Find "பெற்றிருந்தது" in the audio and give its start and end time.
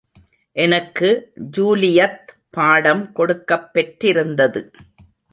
3.73-4.71